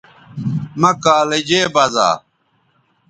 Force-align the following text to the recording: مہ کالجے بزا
مہ 0.79 0.91
کالجے 1.03 1.61
بزا 1.73 2.09